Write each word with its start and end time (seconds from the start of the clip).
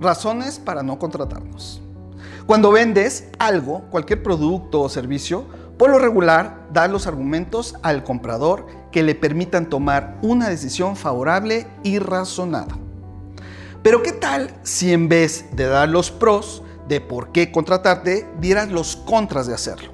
razones 0.00 0.58
para 0.58 0.82
no 0.82 0.98
contratarnos. 0.98 1.80
Cuando 2.46 2.72
vendes 2.72 3.28
algo, 3.38 3.82
cualquier 3.90 4.22
producto 4.22 4.80
o 4.80 4.88
servicio, 4.88 5.44
por 5.76 5.90
lo 5.90 5.98
regular 5.98 6.66
da 6.72 6.88
los 6.88 7.06
argumentos 7.06 7.76
al 7.82 8.04
comprador 8.04 8.66
que 8.90 9.02
le 9.02 9.14
permitan 9.14 9.68
tomar 9.68 10.18
una 10.22 10.48
decisión 10.48 10.96
favorable 10.96 11.66
y 11.82 11.98
razonada. 11.98 12.78
Pero 13.82 14.02
¿qué 14.02 14.12
tal 14.12 14.50
si 14.62 14.92
en 14.92 15.08
vez 15.08 15.46
de 15.52 15.66
dar 15.66 15.88
los 15.88 16.10
pros 16.10 16.62
de 16.88 17.00
por 17.00 17.32
qué 17.32 17.52
contratarte, 17.52 18.26
dieras 18.40 18.70
los 18.70 18.96
contras 18.96 19.46
de 19.46 19.54
hacerlo? 19.54 19.92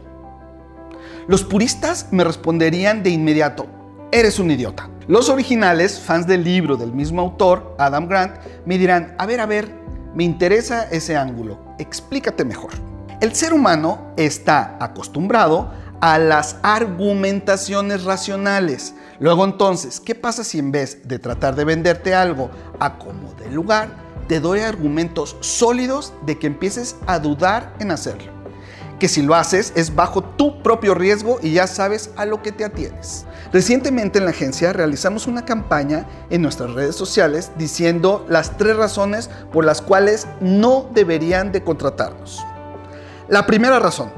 Los 1.27 1.43
puristas 1.43 2.09
me 2.11 2.25
responderían 2.25 3.03
de 3.03 3.11
inmediato, 3.11 3.67
eres 4.15 4.39
un 4.39 4.49
idiota. 4.49 4.89
Los 5.09 5.29
originales, 5.29 5.99
fans 5.99 6.29
del 6.29 6.45
libro 6.45 6.77
del 6.77 6.93
mismo 6.93 7.21
autor, 7.21 7.75
Adam 7.79 8.07
Grant, 8.07 8.37
me 8.65 8.79
dirán, 8.79 9.17
a 9.19 9.27
ver, 9.27 9.41
a 9.41 9.47
ver, 9.47 9.75
me 10.15 10.23
interesa 10.23 10.85
ese 10.85 11.17
ángulo, 11.17 11.59
explícate 11.81 12.45
mejor. 12.45 12.71
El 13.21 13.35
ser 13.35 13.53
humano 13.53 14.13
está 14.17 14.77
acostumbrado 14.81 15.73
a 16.01 16.19
las 16.19 16.59
argumentaciones 16.63 18.05
racionales. 18.05 18.95
Luego 19.19 19.45
entonces, 19.45 19.99
¿qué 19.99 20.15
pasa 20.15 20.45
si 20.45 20.61
en 20.61 20.71
vez 20.71 21.09
de 21.09 21.19
tratar 21.19 21.57
de 21.57 21.65
venderte 21.65 22.15
algo 22.15 22.51
a 22.79 22.99
como 22.99 23.35
de 23.35 23.51
lugar, 23.51 23.89
te 24.29 24.39
doy 24.39 24.61
argumentos 24.61 25.37
sólidos 25.41 26.13
de 26.25 26.39
que 26.39 26.47
empieces 26.47 26.95
a 27.09 27.19
dudar 27.19 27.75
en 27.81 27.91
hacerlo? 27.91 28.33
Que 28.99 29.09
si 29.09 29.23
lo 29.23 29.35
haces 29.35 29.73
es 29.77 29.95
bajo 29.95 30.23
tu 30.23 30.63
propio 30.63 30.95
riesgo 30.95 31.39
y 31.43 31.53
ya 31.53 31.67
sabes 31.67 32.11
a 32.17 32.25
lo 32.25 32.43
que 32.43 32.53
te 32.53 32.65
atienes. 32.65 33.27
Recientemente 33.53 34.19
en 34.19 34.25
la 34.25 34.31
agencia 34.31 34.73
realizamos 34.73 35.27
una 35.27 35.45
campaña 35.45 36.07
en 36.31 36.43
nuestras 36.43 36.73
redes 36.73 36.97
sociales 36.97 37.53
diciendo 37.57 38.25
las 38.29 38.57
tres 38.57 38.77
razones 38.77 39.31
por 39.53 39.65
las 39.65 39.81
cuales 39.81 40.27
no 40.41 40.89
deberían 40.93 41.53
de 41.53 41.63
contratarnos. 41.63 42.45
La 43.29 43.47
primera 43.47 43.79
razón, 43.79 44.11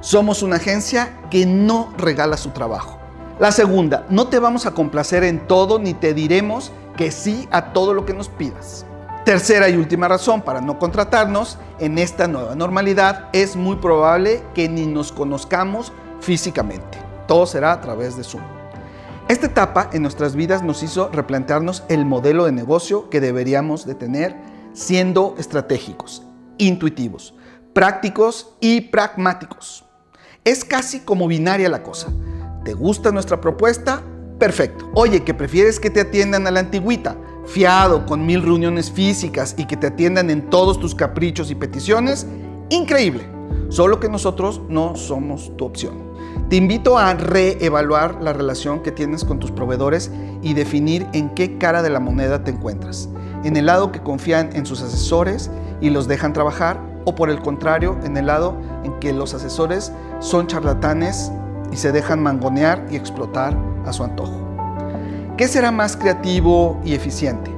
somos 0.00 0.42
una 0.42 0.56
agencia 0.56 1.16
que 1.30 1.46
no 1.46 1.92
regala 1.96 2.36
su 2.36 2.50
trabajo. 2.50 2.98
La 3.38 3.52
segunda, 3.52 4.04
no 4.10 4.28
te 4.28 4.38
vamos 4.38 4.66
a 4.66 4.72
complacer 4.72 5.24
en 5.24 5.46
todo 5.46 5.78
ni 5.78 5.94
te 5.94 6.12
diremos 6.12 6.72
que 6.96 7.10
sí 7.10 7.48
a 7.50 7.72
todo 7.72 7.94
lo 7.94 8.04
que 8.04 8.14
nos 8.14 8.28
pidas. 8.28 8.84
Tercera 9.24 9.68
y 9.68 9.76
última 9.76 10.08
razón 10.08 10.42
para 10.42 10.60
no 10.60 10.80
contratarnos 10.80 11.56
en 11.78 11.98
esta 11.98 12.26
nueva 12.26 12.56
normalidad 12.56 13.28
es 13.32 13.54
muy 13.54 13.76
probable 13.76 14.42
que 14.52 14.68
ni 14.68 14.84
nos 14.84 15.12
conozcamos 15.12 15.92
físicamente. 16.20 16.98
Todo 17.28 17.46
será 17.46 17.70
a 17.70 17.80
través 17.80 18.16
de 18.16 18.24
Zoom. 18.24 18.42
Esta 19.28 19.46
etapa 19.46 19.88
en 19.92 20.02
nuestras 20.02 20.34
vidas 20.34 20.64
nos 20.64 20.82
hizo 20.82 21.08
replantearnos 21.08 21.84
el 21.88 22.04
modelo 22.04 22.46
de 22.46 22.52
negocio 22.52 23.10
que 23.10 23.20
deberíamos 23.20 23.86
de 23.86 23.94
tener 23.94 24.34
siendo 24.72 25.36
estratégicos, 25.38 26.24
intuitivos, 26.58 27.32
prácticos 27.72 28.56
y 28.58 28.80
pragmáticos. 28.80 29.84
Es 30.44 30.64
casi 30.64 30.98
como 30.98 31.28
binaria 31.28 31.68
la 31.68 31.84
cosa. 31.84 32.08
¿Te 32.64 32.74
gusta 32.74 33.12
nuestra 33.12 33.40
propuesta? 33.40 34.02
Perfecto. 34.40 34.90
Oye, 34.94 35.22
que 35.22 35.32
prefieres 35.32 35.78
que 35.78 35.90
te 35.90 36.00
atiendan 36.00 36.48
a 36.48 36.50
la 36.50 36.58
antigüita, 36.58 37.16
fiado, 37.46 38.06
con 38.06 38.24
mil 38.24 38.42
reuniones 38.42 38.90
físicas 38.90 39.54
y 39.56 39.66
que 39.66 39.76
te 39.76 39.88
atiendan 39.88 40.30
en 40.30 40.48
todos 40.50 40.78
tus 40.78 40.94
caprichos 40.94 41.50
y 41.50 41.54
peticiones? 41.54 42.26
Increíble. 42.70 43.26
Solo 43.68 44.00
que 44.00 44.08
nosotros 44.08 44.60
no 44.68 44.96
somos 44.96 45.56
tu 45.56 45.64
opción. 45.64 46.12
Te 46.48 46.56
invito 46.56 46.98
a 46.98 47.14
reevaluar 47.14 48.22
la 48.22 48.32
relación 48.32 48.82
que 48.82 48.92
tienes 48.92 49.24
con 49.24 49.38
tus 49.38 49.50
proveedores 49.50 50.10
y 50.42 50.54
definir 50.54 51.06
en 51.12 51.30
qué 51.30 51.58
cara 51.58 51.82
de 51.82 51.90
la 51.90 52.00
moneda 52.00 52.44
te 52.44 52.50
encuentras. 52.50 53.08
En 53.44 53.56
el 53.56 53.66
lado 53.66 53.90
que 53.90 54.02
confían 54.02 54.50
en 54.54 54.66
sus 54.66 54.82
asesores 54.82 55.50
y 55.80 55.90
los 55.90 56.08
dejan 56.08 56.32
trabajar 56.32 56.80
o 57.04 57.14
por 57.14 57.30
el 57.30 57.40
contrario, 57.40 57.98
en 58.04 58.16
el 58.16 58.26
lado 58.26 58.56
en 58.84 58.92
que 59.00 59.12
los 59.12 59.34
asesores 59.34 59.92
son 60.20 60.46
charlatanes 60.46 61.32
y 61.72 61.76
se 61.76 61.90
dejan 61.90 62.22
mangonear 62.22 62.86
y 62.90 62.96
explotar 62.96 63.56
a 63.86 63.92
su 63.92 64.04
antojo. 64.04 64.51
¿Qué 65.36 65.48
será 65.48 65.70
más 65.70 65.96
creativo 65.96 66.78
y 66.84 66.94
eficiente? 66.94 67.50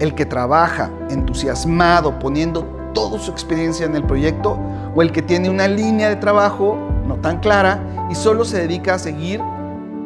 ¿El 0.00 0.14
que 0.14 0.24
trabaja 0.24 0.90
entusiasmado 1.10 2.18
poniendo 2.18 2.62
toda 2.94 3.18
su 3.18 3.30
experiencia 3.30 3.84
en 3.84 3.94
el 3.94 4.02
proyecto 4.02 4.58
o 4.94 5.02
el 5.02 5.12
que 5.12 5.20
tiene 5.20 5.50
una 5.50 5.68
línea 5.68 6.08
de 6.08 6.16
trabajo 6.16 6.78
no 7.06 7.16
tan 7.16 7.40
clara 7.40 7.80
y 8.10 8.14
solo 8.14 8.46
se 8.46 8.60
dedica 8.60 8.94
a 8.94 8.98
seguir 8.98 9.42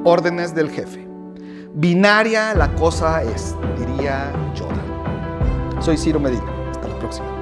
órdenes 0.04 0.52
del 0.54 0.70
jefe? 0.70 1.06
Binaria 1.74 2.54
la 2.54 2.74
cosa 2.74 3.22
es, 3.22 3.54
diría 3.78 4.32
Yoda. 4.54 5.80
Soy 5.80 5.96
Ciro 5.96 6.18
Medina. 6.18 6.44
Hasta 6.72 6.88
la 6.88 6.98
próxima. 6.98 7.41